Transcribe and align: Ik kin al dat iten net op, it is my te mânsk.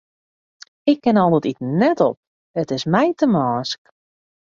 Ik 0.91 0.99
kin 1.03 1.17
al 1.21 1.29
dat 1.31 1.45
iten 1.51 1.71
net 1.81 1.99
op, 2.09 2.17
it 2.61 2.69
is 2.75 2.83
my 2.93 3.07
te 3.19 3.27
mânsk. 3.33 3.81